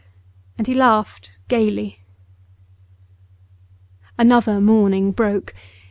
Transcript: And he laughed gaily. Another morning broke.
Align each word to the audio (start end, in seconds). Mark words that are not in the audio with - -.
And 0.57 0.65
he 0.65 0.73
laughed 0.73 1.43
gaily. 1.47 1.99
Another 4.17 4.59
morning 4.59 5.11
broke. 5.11 5.53